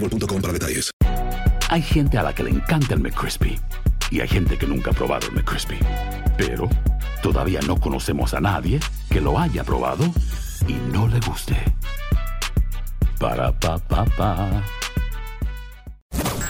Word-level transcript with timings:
para 0.00 0.52
detalles. 0.52 0.90
Hay 1.70 1.82
gente 1.82 2.18
a 2.18 2.22
la 2.22 2.34
que 2.34 2.42
le 2.42 2.50
encanta 2.50 2.94
el 2.94 3.00
McCrispy 3.00 3.58
y 4.10 4.20
hay 4.20 4.28
gente 4.28 4.56
que 4.56 4.66
nunca 4.66 4.90
ha 4.90 4.94
probado 4.94 5.26
el 5.28 5.34
McCrispy. 5.34 5.78
Pero 6.36 6.68
todavía 7.22 7.60
no 7.66 7.78
conocemos 7.78 8.34
a 8.34 8.40
nadie 8.40 8.80
que 9.10 9.20
lo 9.20 9.38
haya 9.38 9.64
probado 9.64 10.04
y 10.66 10.74
no 10.92 11.08
le 11.08 11.20
guste. 11.20 11.56
Para 13.18 13.52
pa 13.52 13.78
pa 13.78 14.04
pa. 14.04 14.64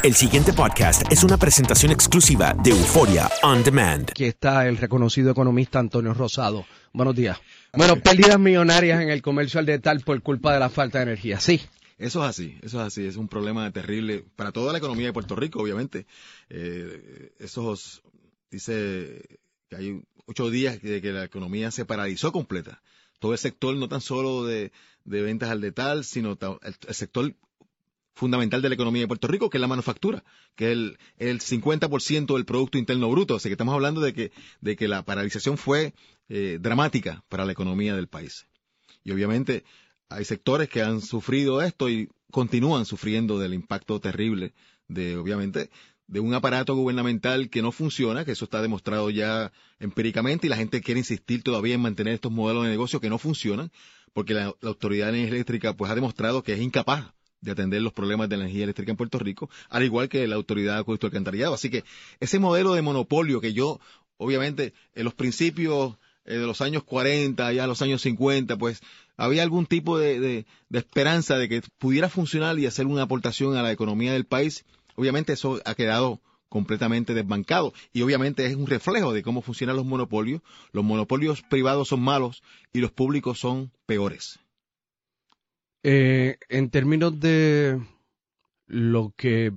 El 0.03 0.15
siguiente 0.15 0.53
podcast 0.53 1.03
es 1.11 1.25
una 1.25 1.37
presentación 1.37 1.91
exclusiva 1.91 2.55
de 2.62 2.71
Euforia 2.71 3.29
On 3.43 3.65
Demand. 3.65 4.11
Aquí 4.11 4.25
está 4.25 4.67
el 4.69 4.77
reconocido 4.77 5.33
economista 5.33 5.79
Antonio 5.81 6.15
Rosado. 6.15 6.65
Buenos 6.93 7.17
días. 7.17 7.39
Bueno, 7.73 7.97
pérdidas 7.97 8.39
millonarias 8.39 9.03
en 9.03 9.11
el 9.11 9.21
comercio 9.23 9.59
al 9.59 9.67
detal 9.67 10.01
por 10.01 10.23
culpa 10.23 10.53
de 10.53 10.61
la 10.61 10.69
falta 10.69 10.99
de 10.99 11.05
energía. 11.05 11.41
Sí. 11.41 11.61
Eso 11.99 12.23
es 12.23 12.31
así, 12.31 12.57
eso 12.63 12.81
es 12.81 12.87
así, 12.87 13.05
es 13.05 13.17
un 13.17 13.27
problema 13.27 13.71
terrible 13.73 14.25
para 14.37 14.53
toda 14.53 14.73
la 14.73 14.79
economía 14.79 15.07
de 15.07 15.13
Puerto 15.13 15.35
Rico, 15.35 15.61
obviamente. 15.61 16.07
Eh, 16.49 17.33
esos, 17.41 18.03
dice 18.51 19.41
que 19.69 19.77
hay 19.77 20.03
ocho 20.27 20.49
días 20.49 20.81
de 20.81 21.03
que 21.03 21.13
la 21.13 21.25
economía 21.25 21.72
se 21.72 21.84
paralizó 21.84 22.31
completa. 22.31 22.83
Todo 23.19 23.33
el 23.33 23.39
sector, 23.39 23.75
no 23.75 23.89
tan 23.89 24.00
solo 24.00 24.45
de, 24.45 24.71
de 25.05 25.22
ventas 25.22 25.50
al 25.50 25.61
detal, 25.61 26.05
sino 26.05 26.39
el, 26.62 26.95
sector 26.95 27.34
fundamental 28.15 28.62
de 28.62 28.69
la 28.69 28.75
economía 28.77 29.03
de 29.03 29.09
Puerto 29.09 29.27
Rico, 29.27 29.51
que 29.51 29.56
es 29.56 29.61
la 29.61 29.67
manufactura, 29.67 30.22
que 30.55 30.67
es 30.67 30.72
el, 30.72 30.99
el 31.19 31.41
50% 31.41 32.34
del 32.34 32.45
Producto 32.45 32.78
Interno 32.78 33.11
Bruto. 33.11 33.34
Así 33.34 33.49
que 33.49 33.55
estamos 33.55 33.75
hablando 33.75 34.01
de 34.01 34.12
que, 34.12 34.31
de 34.61 34.77
que 34.77 34.87
la 34.87 35.05
paralización 35.05 35.59
fue 35.59 35.95
eh, 36.28 36.59
dramática 36.61 37.25
para 37.28 37.45
la 37.45 37.53
economía 37.53 37.97
del 37.97 38.06
país. 38.06 38.47
Y 39.03 39.11
obviamente 39.11 39.65
hay 40.09 40.25
sectores 40.25 40.69
que 40.69 40.83
han 40.83 41.01
sufrido 41.01 41.63
esto 41.63 41.89
y 41.89 42.09
continúan 42.31 42.85
sufriendo 42.85 43.39
del 43.39 43.55
impacto 43.55 44.01
terrible 44.01 44.55
de, 44.89 45.17
obviamente, 45.17 45.71
de 46.07 46.21
un 46.21 46.33
aparato 46.35 46.75
gubernamental 46.75 47.51
que 47.51 47.63
no 47.63 47.71
funciona, 47.71 48.25
que 48.25 48.33
eso 48.33 48.47
está 48.47 48.63
demostrado 48.63 49.11
ya 49.11 49.53
empíricamente 49.79 50.47
y 50.47 50.51
la 50.51 50.57
gente 50.57 50.81
quiere 50.81 51.01
insistir 51.01 51.43
todavía 51.43 51.75
en 51.75 51.83
mantener 51.83 52.15
estos 52.15 52.33
modelos 52.33 52.65
de 52.65 52.71
negocio 52.71 53.01
que 53.01 53.11
no 53.11 53.19
funcionan, 53.19 53.71
porque 54.15 54.35
la, 54.35 54.55
Autoridad 54.63 55.07
de 55.07 55.19
Energía 55.19 55.35
Eléctrica 55.35 55.77
pues 55.77 55.91
ha 55.93 55.95
demostrado 55.95 56.43
que 56.43 56.55
es 56.55 56.61
incapaz 56.61 57.13
de 57.41 57.53
atender 57.53 57.83
los 57.83 57.93
problemas 57.93 58.29
de 58.29 58.37
la 58.37 58.45
energía 58.45 58.65
eléctrica 58.65 58.91
en 58.91 58.97
Puerto 58.97 59.19
Rico, 59.19 59.51
al 59.69 59.85
igual 59.85 60.09
que 60.09 60.27
la 60.27 60.37
Autoridad 60.37 60.75
de 60.75 60.81
Acueducto 60.81 61.07
Alcantarillado. 61.07 61.55
Así 61.55 61.71
que 61.71 61.85
ese 62.19 62.39
modelo 62.39 62.73
de 62.73 62.83
monopolio 62.83 63.41
que 63.41 63.53
yo, 63.53 63.79
obviamente, 64.17 64.73
en 64.95 65.05
los 65.05 65.15
principios 65.15 65.97
eh, 66.28 66.34
de 66.39 66.47
los 66.47 66.61
años 66.61 66.84
40, 66.84 67.53
ya 67.53 67.66
los 67.66 67.83
años 67.83 68.03
50, 68.03 68.56
pues 68.56 68.81
había 69.16 69.43
algún 69.43 69.66
tipo 69.66 69.99
de, 69.99 70.21
de- 70.21 70.47
de 70.69 70.78
esperanza 70.78 71.37
de 71.39 71.49
que 71.49 71.62
pudiera 71.78 72.09
funcionar 72.09 72.59
y 72.59 72.66
hacer 72.66 72.87
una 72.87 73.03
aportación 73.03 73.56
a 73.56 73.62
la 73.62 73.72
economía 73.72 74.12
del 74.12 74.27
país. 74.27 74.65
Obviamente 74.94 75.33
eso 75.33 75.61
ha 75.65 75.75
quedado 75.75 76.21
completamente 76.49 77.12
desbancado 77.15 77.72
y 77.93 78.00
obviamente 78.03 78.47
es 78.47 78.55
un 78.56 78.66
reflejo 78.66 79.12
de 79.12 79.22
cómo 79.22 79.43
funcionan 79.43 79.77
los 79.77 79.84
monopolios. 79.84 80.41
Los 80.72 80.84
monopolios 80.84 81.43
privados 81.43 81.89
son 81.89 82.00
malos 82.00 82.43
y 82.72 82.81
los 82.81 82.91
públicos 82.93 83.39
son 83.39 83.71
peores. 83.87 84.39
Eh, 85.83 86.37
en 86.49 86.71
términos 86.71 87.19
de 87.21 87.81
lo 88.66 89.12
que 89.16 89.53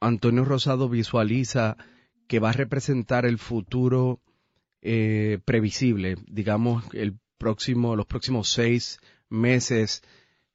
Antonio 0.00 0.44
Rosado 0.44 0.88
visualiza 0.88 1.76
que 2.28 2.38
va 2.40 2.50
a 2.50 2.52
representar 2.52 3.26
el 3.26 3.38
futuro 3.38 4.20
eh, 4.84 5.38
previsible, 5.44 6.16
digamos, 6.28 6.84
el 6.92 7.18
próximo, 7.38 7.96
los 7.96 8.06
próximos 8.06 8.48
seis 8.48 8.98
meses 9.28 10.02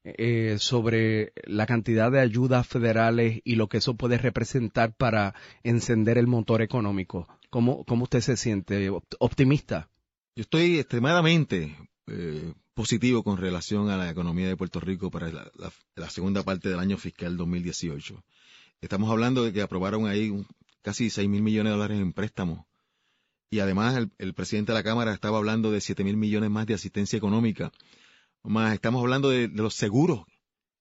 eh, 0.06 0.56
sobre 0.59 1.34
la 1.44 1.66
cantidad 1.66 2.09
de 2.12 2.19
ayudas 2.22 2.66
federales 2.67 3.41
y 3.44 3.56
lo 3.56 3.67
que 3.67 3.78
eso 3.78 3.95
puede 3.95 4.17
representar 4.17 4.94
para 4.95 5.35
encender 5.63 6.17
el 6.17 6.28
motor 6.28 6.62
económico. 6.62 7.28
¿Cómo, 7.50 7.84
cómo 7.84 8.03
usted 8.03 8.22
se 8.22 8.38
siente? 8.38 8.90
¿Opt- 8.90 9.16
¿Optimista? 9.19 9.90
Yo 10.35 10.44
estoy 10.44 10.79
extremadamente 10.79 11.75
eh, 12.07 12.53
positivo 12.73 13.23
con 13.23 13.38
relación 13.38 13.90
a 13.90 13.97
la 13.97 14.09
economía 14.09 14.47
de 14.47 14.56
Puerto 14.56 14.79
Rico 14.79 15.11
para 15.11 15.29
la, 15.31 15.51
la- 15.96 16.09
segunda 16.09 16.44
parte 16.44 16.69
del 16.69 16.79
año 16.79 16.97
fiscal 16.97 17.35
2018. 17.35 18.23
Estamos 18.81 19.11
hablando 19.11 19.44
de 19.44 19.51
que 19.51 19.61
aprobaron 19.61 20.07
ahí 20.07 20.31
casi 20.81 21.09
6 21.09 21.28
mil 21.28 21.41
millones 21.41 21.72
de 21.72 21.78
dólares 21.78 22.00
en 22.00 22.13
préstamos. 22.13 22.66
Y 23.52 23.60
además 23.60 24.08
el, 24.18 24.34
presidente 24.34 24.72
de 24.72 24.78
la 24.78 24.84
Cámara 24.84 25.14
estaba 25.14 25.38
hablando 25.38 25.72
de 25.72 25.82
7 25.82 26.04
mil 26.04 26.18
millones 26.18 26.52
más 26.52 26.68
de 26.68 26.76
asistencia 26.76 27.18
económica. 27.18 27.72
Más 28.44 28.74
estamos 28.74 29.02
hablando 29.02 29.30
de, 29.30 29.48
los 29.48 29.74
seguros, 29.74 30.26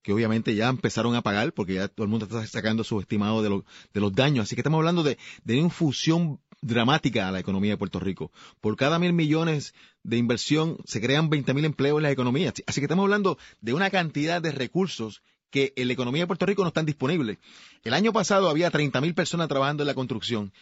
que 0.03 0.13
obviamente 0.13 0.55
ya 0.55 0.69
empezaron 0.69 1.15
a 1.15 1.23
pagar 1.23 1.55
porque 1.55 1.75
ya 1.75 1.89
todo 1.89 2.05
el 2.05 2.11
mundo 2.11 2.27
está 2.27 2.47
sacando 2.47 2.85
su 2.85 3.01
estimado 3.01 3.43
de, 3.43 3.63
de 3.95 4.01
los 4.01 4.13
daños. 4.13 4.45
Así 4.45 4.55
que 4.55 4.61
estamos 4.61 4.79
hablando 4.79 5.03
de, 5.03 5.17
de 5.45 5.61
una 5.61 5.71
fusión 5.71 6.41
dramática 6.61 7.29
a 7.29 7.33
la 7.33 7.41
economía 7.41 7.73
de 7.73 7.77
Puerto 7.79 8.01
Rico. 8.01 8.33
Por 8.61 8.77
cada 8.77 8.99
mil 8.99 9.15
millones 9.15 9.75
de 10.03 10.19
inversión 10.19 10.79
se 10.85 11.01
crean 11.01 11.31
20 11.31 11.55
mil 11.55 11.65
empleos 11.65 11.99
en 11.99 12.03
la 12.03 12.11
economía. 12.11 12.53
Así 12.67 12.81
que 12.81 12.85
estamos 12.85 13.05
hablando 13.05 13.39
de 13.61 13.73
una 13.73 13.91
cantidad 13.91 14.43
de 14.43 14.53
recursos 14.53 15.23
que 15.51 15.73
en 15.77 15.87
la 15.87 15.95
economía 15.95 16.25
de 16.25 16.27
Puerto 16.27 16.47
Rico 16.47 16.63
no 16.63 16.69
están 16.69 16.87
disponibles. 16.87 17.39
El 17.83 17.95
año 17.95 18.13
pasado 18.13 18.51
había 18.51 18.71
30 18.71 19.01
mil 19.01 19.15
personas 19.15 19.49
trabajando 19.49 19.83
en 19.83 19.87
la 19.87 19.95
construcción. 19.95 20.53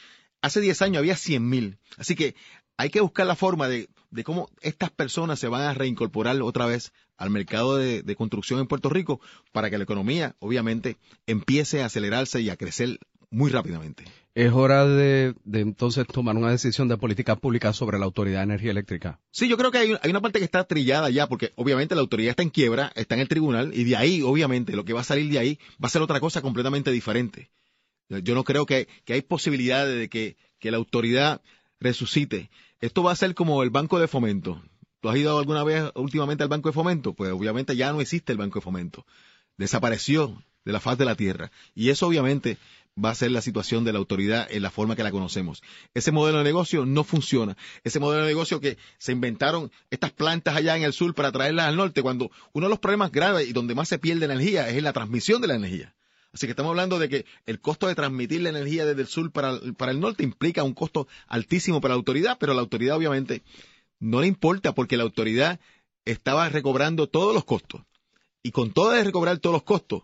Hace 0.42 0.60
10 0.60 0.82
años 0.82 0.98
había 0.98 1.16
100 1.16 1.48
mil. 1.48 1.78
Así 1.96 2.14
que 2.14 2.34
hay 2.76 2.90
que 2.90 3.00
buscar 3.00 3.26
la 3.26 3.36
forma 3.36 3.68
de, 3.68 3.88
de 4.10 4.24
cómo 4.24 4.48
estas 4.60 4.90
personas 4.90 5.38
se 5.38 5.48
van 5.48 5.62
a 5.62 5.74
reincorporar 5.74 6.40
otra 6.42 6.66
vez 6.66 6.92
al 7.16 7.30
mercado 7.30 7.76
de, 7.76 8.02
de 8.02 8.16
construcción 8.16 8.60
en 8.60 8.66
Puerto 8.66 8.88
Rico 8.90 9.20
para 9.52 9.70
que 9.70 9.78
la 9.78 9.84
economía, 9.84 10.36
obviamente, 10.38 10.98
empiece 11.26 11.82
a 11.82 11.86
acelerarse 11.86 12.40
y 12.40 12.50
a 12.50 12.56
crecer 12.56 12.98
muy 13.30 13.50
rápidamente. 13.50 14.04
Es 14.34 14.52
hora 14.52 14.86
de, 14.86 15.34
de 15.44 15.60
entonces 15.60 16.06
tomar 16.06 16.36
una 16.36 16.50
decisión 16.50 16.88
de 16.88 16.98
política 16.98 17.36
pública 17.36 17.72
sobre 17.72 17.98
la 17.98 18.04
Autoridad 18.04 18.40
de 18.40 18.44
Energía 18.44 18.70
Eléctrica. 18.70 19.18
Sí, 19.30 19.48
yo 19.48 19.56
creo 19.56 19.70
que 19.70 19.78
hay, 19.78 19.94
hay 20.00 20.10
una 20.10 20.20
parte 20.20 20.38
que 20.38 20.44
está 20.44 20.64
trillada 20.64 21.08
ya, 21.08 21.26
porque 21.26 21.52
obviamente 21.56 21.94
la 21.94 22.02
autoridad 22.02 22.30
está 22.30 22.42
en 22.42 22.50
quiebra, 22.50 22.92
está 22.94 23.14
en 23.14 23.22
el 23.22 23.28
tribunal, 23.28 23.72
y 23.74 23.84
de 23.84 23.96
ahí, 23.96 24.20
obviamente, 24.22 24.72
lo 24.72 24.84
que 24.84 24.92
va 24.92 25.00
a 25.00 25.04
salir 25.04 25.30
de 25.32 25.38
ahí 25.38 25.58
va 25.82 25.86
a 25.86 25.90
ser 25.90 26.02
otra 26.02 26.20
cosa 26.20 26.42
completamente 26.42 26.90
diferente. 26.90 27.50
Yo 28.08 28.34
no 28.34 28.44
creo 28.44 28.66
que, 28.66 28.88
que 29.04 29.14
hay 29.14 29.22
posibilidades 29.22 29.98
de 29.98 30.08
que, 30.08 30.36
que 30.58 30.70
la 30.70 30.76
autoridad 30.76 31.42
resucite. 31.80 32.50
Esto 32.80 33.02
va 33.02 33.12
a 33.12 33.16
ser 33.16 33.34
como 33.34 33.62
el 33.62 33.70
Banco 33.70 33.98
de 33.98 34.08
Fomento. 34.08 34.62
¿Tú 35.00 35.08
has 35.08 35.16
ido 35.16 35.38
alguna 35.38 35.64
vez 35.64 35.90
últimamente 35.94 36.42
al 36.42 36.48
Banco 36.48 36.68
de 36.68 36.74
Fomento? 36.74 37.14
Pues 37.14 37.32
obviamente 37.32 37.76
ya 37.76 37.92
no 37.92 38.00
existe 38.00 38.32
el 38.32 38.38
Banco 38.38 38.58
de 38.58 38.64
Fomento. 38.64 39.06
Desapareció. 39.56 40.42
de 40.64 40.72
la 40.72 40.80
faz 40.80 40.98
de 40.98 41.04
la 41.04 41.14
tierra. 41.14 41.52
Y 41.76 41.90
eso 41.90 42.08
obviamente 42.08 42.58
va 43.02 43.10
a 43.10 43.14
ser 43.14 43.30
la 43.30 43.40
situación 43.40 43.84
de 43.84 43.92
la 43.92 43.98
autoridad 43.98 44.48
en 44.50 44.62
la 44.62 44.70
forma 44.70 44.96
que 44.96 45.02
la 45.02 45.10
conocemos. 45.10 45.62
Ese 45.94 46.12
modelo 46.12 46.38
de 46.38 46.44
negocio 46.44 46.86
no 46.86 47.04
funciona. 47.04 47.56
Ese 47.84 48.00
modelo 48.00 48.22
de 48.22 48.28
negocio 48.28 48.60
que 48.60 48.78
se 48.98 49.12
inventaron 49.12 49.70
estas 49.90 50.12
plantas 50.12 50.56
allá 50.56 50.76
en 50.76 50.82
el 50.82 50.92
sur 50.92 51.14
para 51.14 51.30
traerlas 51.30 51.66
al 51.66 51.76
norte, 51.76 52.02
cuando 52.02 52.30
uno 52.52 52.66
de 52.66 52.70
los 52.70 52.80
problemas 52.80 53.12
graves 53.12 53.48
y 53.48 53.52
donde 53.52 53.74
más 53.74 53.88
se 53.88 53.98
pierde 53.98 54.24
energía 54.24 54.68
es 54.68 54.76
en 54.76 54.84
la 54.84 54.92
transmisión 54.92 55.40
de 55.40 55.48
la 55.48 55.54
energía. 55.54 55.94
Así 56.36 56.46
que 56.46 56.50
estamos 56.50 56.68
hablando 56.68 56.98
de 56.98 57.08
que 57.08 57.24
el 57.46 57.62
costo 57.62 57.86
de 57.86 57.94
transmitir 57.94 58.42
la 58.42 58.50
energía 58.50 58.84
desde 58.84 59.00
el 59.00 59.06
sur 59.06 59.32
para, 59.32 59.58
para 59.78 59.90
el 59.90 60.00
norte 60.00 60.22
implica 60.22 60.64
un 60.64 60.74
costo 60.74 61.08
altísimo 61.28 61.80
para 61.80 61.94
la 61.94 61.96
autoridad, 61.96 62.36
pero 62.38 62.52
la 62.52 62.60
autoridad 62.60 62.98
obviamente 62.98 63.42
no 64.00 64.20
le 64.20 64.26
importa 64.26 64.74
porque 64.74 64.98
la 64.98 65.04
autoridad 65.04 65.58
estaba 66.04 66.46
recobrando 66.50 67.06
todos 67.06 67.34
los 67.34 67.46
costos. 67.46 67.80
Y 68.42 68.50
con 68.50 68.70
todo 68.70 68.90
de 68.90 69.02
recobrar 69.02 69.38
todos 69.38 69.54
los 69.54 69.62
costos, 69.62 70.02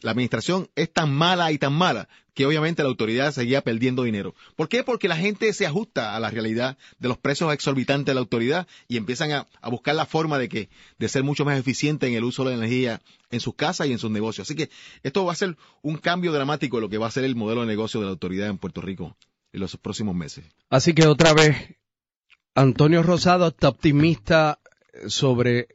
la 0.00 0.12
administración 0.12 0.68
es 0.74 0.92
tan 0.92 1.12
mala 1.12 1.52
y 1.52 1.58
tan 1.58 1.72
mala 1.72 2.08
que 2.34 2.46
obviamente 2.46 2.82
la 2.82 2.88
autoridad 2.88 3.32
seguía 3.32 3.62
perdiendo 3.62 4.04
dinero. 4.04 4.34
¿Por 4.56 4.68
qué? 4.68 4.82
Porque 4.84 5.08
la 5.08 5.16
gente 5.16 5.52
se 5.52 5.66
ajusta 5.66 6.16
a 6.16 6.20
la 6.20 6.30
realidad 6.30 6.78
de 6.98 7.08
los 7.08 7.18
precios 7.18 7.52
exorbitantes 7.52 8.06
de 8.06 8.14
la 8.14 8.20
autoridad 8.20 8.66
y 8.88 8.96
empiezan 8.96 9.32
a, 9.32 9.46
buscar 9.70 9.94
la 9.94 10.06
forma 10.06 10.38
de 10.38 10.48
que 10.48 10.70
de 10.98 11.08
ser 11.08 11.24
mucho 11.24 11.44
más 11.44 11.58
eficiente 11.58 12.06
en 12.06 12.14
el 12.14 12.24
uso 12.24 12.44
de 12.44 12.52
la 12.52 12.56
energía 12.56 13.02
en 13.30 13.40
sus 13.40 13.54
casas 13.54 13.86
y 13.86 13.92
en 13.92 13.98
sus 13.98 14.10
negocios. 14.10 14.48
Así 14.48 14.54
que 14.54 14.70
esto 15.02 15.24
va 15.24 15.32
a 15.32 15.36
ser 15.36 15.56
un 15.82 15.98
cambio 15.98 16.32
dramático 16.32 16.78
en 16.78 16.82
lo 16.82 16.88
que 16.88 16.98
va 16.98 17.08
a 17.08 17.10
ser 17.10 17.24
el 17.24 17.36
modelo 17.36 17.62
de 17.62 17.66
negocio 17.66 18.00
de 18.00 18.06
la 18.06 18.12
autoridad 18.12 18.48
en 18.48 18.58
Puerto 18.58 18.80
Rico 18.80 19.16
en 19.52 19.60
los 19.60 19.76
próximos 19.76 20.14
meses. 20.14 20.44
Así 20.70 20.94
que 20.94 21.06
otra 21.06 21.34
vez, 21.34 21.76
Antonio 22.54 23.02
Rosado 23.02 23.48
está 23.48 23.68
optimista 23.68 24.58
sobre 25.06 25.68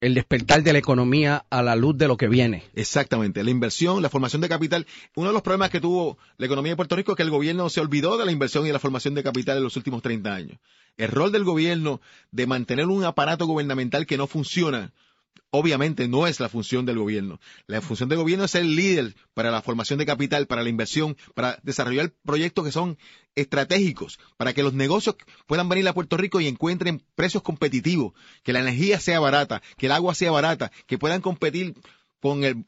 el 0.00 0.14
despertar 0.14 0.62
de 0.62 0.72
la 0.72 0.78
economía 0.78 1.44
a 1.50 1.62
la 1.62 1.74
luz 1.74 1.96
de 1.98 2.08
lo 2.08 2.16
que 2.16 2.28
viene. 2.28 2.64
Exactamente, 2.74 3.42
la 3.42 3.50
inversión, 3.50 4.00
la 4.00 4.08
formación 4.08 4.40
de 4.40 4.48
capital. 4.48 4.86
Uno 5.14 5.28
de 5.28 5.32
los 5.32 5.42
problemas 5.42 5.70
que 5.70 5.80
tuvo 5.80 6.18
la 6.36 6.46
economía 6.46 6.72
de 6.72 6.76
Puerto 6.76 6.96
Rico 6.96 7.12
es 7.12 7.16
que 7.16 7.22
el 7.22 7.30
gobierno 7.30 7.68
se 7.68 7.80
olvidó 7.80 8.16
de 8.16 8.24
la 8.24 8.32
inversión 8.32 8.66
y 8.66 8.72
la 8.72 8.78
formación 8.78 9.14
de 9.14 9.24
capital 9.24 9.56
en 9.56 9.64
los 9.64 9.76
últimos 9.76 10.02
30 10.02 10.34
años. 10.34 10.58
El 10.96 11.10
rol 11.10 11.32
del 11.32 11.44
gobierno 11.44 12.00
de 12.30 12.46
mantener 12.46 12.86
un 12.86 13.04
aparato 13.04 13.46
gubernamental 13.46 14.06
que 14.06 14.16
no 14.16 14.26
funciona 14.26 14.92
obviamente 15.50 16.08
no 16.08 16.26
es 16.26 16.40
la 16.40 16.48
función 16.48 16.86
del 16.86 16.98
gobierno. 16.98 17.40
La 17.66 17.80
función 17.80 18.08
del 18.08 18.18
gobierno 18.18 18.44
es 18.44 18.50
ser 18.50 18.64
líder 18.64 19.14
para 19.34 19.50
la 19.50 19.62
formación 19.62 19.98
de 19.98 20.06
capital, 20.06 20.46
para 20.46 20.62
la 20.62 20.68
inversión, 20.68 21.16
para 21.34 21.58
desarrollar 21.62 22.12
proyectos 22.24 22.64
que 22.64 22.72
son 22.72 22.98
estratégicos, 23.34 24.18
para 24.36 24.52
que 24.52 24.62
los 24.62 24.74
negocios 24.74 25.16
puedan 25.46 25.68
venir 25.68 25.88
a 25.88 25.94
Puerto 25.94 26.16
Rico 26.16 26.40
y 26.40 26.48
encuentren 26.48 27.02
precios 27.14 27.42
competitivos, 27.42 28.12
que 28.42 28.52
la 28.52 28.60
energía 28.60 29.00
sea 29.00 29.20
barata, 29.20 29.62
que 29.76 29.86
el 29.86 29.92
agua 29.92 30.14
sea 30.14 30.30
barata, 30.30 30.72
que 30.86 30.98
puedan 30.98 31.20
competir 31.20 31.74
con 32.20 32.44
el... 32.44 32.64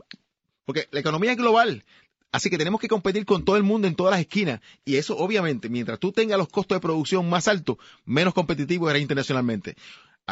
Porque 0.65 0.89
la 0.93 1.01
economía 1.01 1.33
es 1.33 1.37
global, 1.37 1.85
Así 2.33 2.49
que 2.49 2.59
tenemos 2.59 2.81
que 2.81 2.89
competir 2.89 3.25
con 3.27 3.45
todo 3.45 3.57
el 3.57 3.65
mundo 3.65 3.89
en 3.89 3.97
todas 3.97 4.13
las 4.13 4.21
esquinas. 4.21 4.61
Y 4.85 4.97
eso, 4.97 5.17
obviamente, 5.17 5.69
mientras 5.69 5.99
tú 5.99 6.13
tengas 6.13 6.39
los 6.39 6.49
costos 6.49 6.77
de 6.77 6.81
producción 6.81 7.29
más 7.29 7.49
altos, 7.49 7.77
menos 8.05 8.35
competitivo 8.35 8.89
eres 8.89 9.03
internacionalmente. 9.03 9.75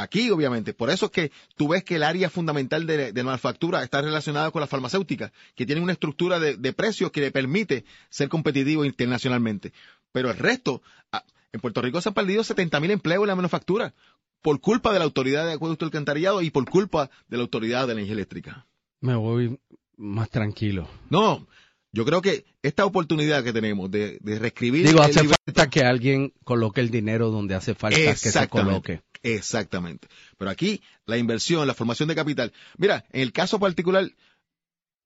Aquí, 0.03 0.31
obviamente, 0.31 0.75
por 0.75 0.91
eso 0.91 1.07
es 1.07 1.13
que 1.13 1.33
tú 1.57 1.69
ves 1.69 1.83
que 1.85 1.97
el 1.97 2.03
área 2.03 2.31
fundamental 2.31 2.87
de, 2.87 3.13
la 3.13 3.25
manufactura 3.25 3.83
está 3.83 4.01
relacionada 4.01 4.51
con 4.51 4.61
la 4.61 4.67
farmacéutica, 4.67 5.33
que 5.55 5.67
tiene 5.67 5.81
una 5.81 5.93
estructura 5.93 6.39
de, 6.39 6.73
precios 6.73 7.11
que 7.11 7.21
le 7.21 7.31
permite 7.31 7.85
ser 8.09 8.29
competitivo 8.29 8.85
internacionalmente. 8.85 9.73
Pero 10.13 10.31
el 10.31 10.39
resto, 10.39 10.83
ah, 11.13 11.25
en 11.53 11.61
Puerto 11.61 11.83
Rico 11.83 12.01
se 12.01 12.11
han 12.11 12.15
perdido 12.15 12.45
70 12.45 12.79
mil 12.81 12.91
empleos 12.91 13.23
en 13.23 13.29
la 13.29 13.37
manufactura 13.37 13.95
por 14.41 14.61
culpa 14.61 14.93
de 14.93 15.01
la 15.01 15.05
autoridad 15.05 15.47
de 15.47 15.53
acueducto 15.53 15.85
alcantarillado 15.85 16.43
y 16.43 16.51
por 16.51 16.69
culpa 16.71 17.11
de 17.29 17.37
la 17.37 17.43
autoridad 17.43 17.83
de 17.83 17.89
la 17.89 17.93
energía 17.95 18.15
eléctrica. 18.15 18.67
Me 19.01 19.17
voy 19.17 19.59
más 19.97 20.31
tranquilo. 20.31 20.89
No, 21.11 21.47
yo 21.93 22.05
creo 22.05 22.21
que 22.21 22.45
esta 22.63 22.85
oportunidad 22.85 23.43
que 23.43 23.53
tenemos 23.53 23.91
de, 23.91 24.19
reescribir. 24.23 24.87
Digo, 24.87 25.01
hace 25.01 25.27
falta 25.27 25.71
que 25.71 25.83
alguien 25.83 26.33
coloque 26.45 26.81
el 26.81 26.91
dinero 26.91 27.31
donde 27.31 27.55
hace 27.55 27.75
falta 27.75 27.97
que 27.99 28.15
se 28.15 28.49
coloque. 28.49 29.03
Exactamente. 29.23 30.09
Pero 30.37 30.51
aquí, 30.51 30.83
la 31.07 31.17
inversión, 31.17 31.67
la 31.67 31.75
formación 31.75 32.09
de 32.09 32.15
capital. 32.15 32.53
Mira, 32.77 33.05
en 33.11 33.23
el 33.23 33.33
caso 33.33 33.59
particular 33.59 34.11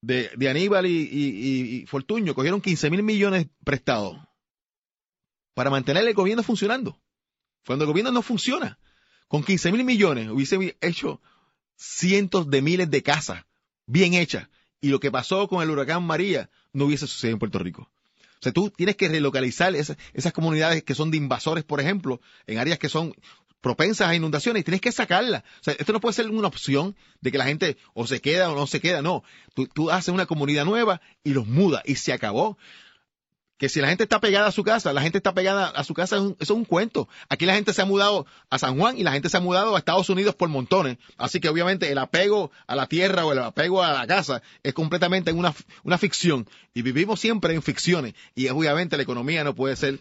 de, 0.03 0.31
Aníbal 0.49 0.87
y, 0.87 1.09
y, 1.11 1.87
Fortuño, 1.87 2.35
cogieron 2.35 2.61
15 2.61 2.91
mil 2.91 3.03
millones 3.03 3.47
prestados 3.65 4.19
para 5.55 5.71
mantener 5.71 6.07
el 6.07 6.15
gobierno 6.15 6.43
funcionando. 6.43 7.01
Cuando 7.65 7.85
el 7.85 7.91
gobierno 7.91 8.11
no 8.11 8.23
funciona, 8.23 8.79
con 9.29 9.45
15 9.45 9.73
mil 9.73 9.85
millones 9.85 10.29
hubiese 10.29 10.77
hecho 10.81 11.21
cientos 11.77 12.51
de 12.51 12.61
miles 12.61 12.91
de 12.91 13.03
casas 13.03 13.45
bien 13.87 14.15
hechas. 14.15 14.49
Y 14.83 14.89
lo 14.89 15.01
que 15.01 15.11
pasó 15.11 15.49
con 15.49 15.63
el 15.63 15.71
huracán 15.71 16.03
María 16.03 16.51
no 16.75 16.85
hubiese 16.85 17.07
sucedido 17.07 17.37
en 17.37 17.39
Puerto 17.39 17.59
Rico. 17.59 17.83
O 17.83 18.43
sea, 18.43 18.53
tú 18.53 18.69
tienes 18.71 18.97
que 18.97 19.09
relocalizar 19.09 19.75
esas, 19.77 19.97
esas 20.13 20.33
comunidades 20.33 20.83
que 20.83 20.95
son 20.95 21.11
de 21.11 21.17
invasores, 21.17 21.65
por 21.65 21.81
ejemplo, 21.81 22.21
en 22.47 22.59
áreas 22.59 22.79
que 22.79 22.89
son 22.89 23.15
propensas 23.61 24.09
a 24.09 24.15
inundaciones 24.17 24.61
y 24.61 24.65
tienes 24.65 24.81
que 24.81 24.91
sacarlas. 24.91 25.45
O 25.61 25.65
sea, 25.65 25.75
esto 25.79 25.93
no 25.93 26.01
puede 26.01 26.15
ser 26.15 26.29
una 26.29 26.49
opción 26.49 26.97
de 27.21 27.31
que 27.31 27.39
la 27.39 27.45
gente 27.45 27.79
o 27.95 28.07
se 28.07 28.21
queda 28.21 28.51
o 28.51 28.57
no 28.57 28.67
se 28.67 28.81
queda, 28.81 29.01
no. 29.01 29.23
Tú, 29.55 29.69
tú 29.69 29.91
haces 29.91 30.13
una 30.13 30.27
comunidad 30.27 30.65
nueva 30.65 31.01
y 31.23 31.31
los 31.31 31.47
muda 31.47 31.83
y 31.87 31.95
se 31.95 32.13
acabó 32.13 32.59
que 33.63 33.69
si 33.69 33.81
la 33.81 33.87
gente 33.87 34.03
está 34.03 34.19
pegada 34.19 34.49
a 34.49 34.51
su 34.51 34.65
casa, 34.65 34.93
la 34.93 35.03
gente 35.03 35.19
está 35.19 35.35
pegada 35.35 35.69
a 35.69 35.85
su 35.85 35.95
casa, 35.95 36.17
eso 36.17 36.37
es 36.41 36.51
un 36.51 36.65
cuento. 36.65 37.09
Aquí 37.29 37.47
la 37.47 37.55
gente 37.55 37.73
se 37.73 37.81
ha 37.81 37.85
mudado 37.85 38.27
a 38.51 38.59
San 38.59 38.77
Juan 38.77 38.99
y 38.99 39.05
la 39.05 39.13
gente 39.13 39.29
se 39.29 39.37
ha 39.37 39.41
mudado 39.41 39.77
a 39.77 39.79
Estados 39.79 40.11
Unidos 40.11 40.35
por 40.35 40.49
montones. 40.49 40.99
Así 41.17 41.39
que 41.39 41.49
obviamente 41.49 41.89
el 41.93 41.99
apego 41.99 42.51
a 42.67 42.75
la 42.75 42.89
tierra 42.89 43.25
o 43.25 43.31
el 43.31 43.39
apego 43.39 43.81
a 43.81 43.93
la 43.93 44.05
casa 44.09 44.43
es 44.65 44.75
completamente 44.75 45.33
una, 45.33 45.55
una 45.85 45.97
ficción. 45.97 46.49
Y 46.75 46.83
vivimos 46.83 47.21
siempre 47.21 47.55
en 47.55 47.63
ficciones. 47.63 48.15
Y 48.35 48.49
obviamente 48.49 48.97
la 48.97 49.05
economía 49.05 49.45
no 49.45 49.55
puede 49.55 49.77
ser 49.77 50.01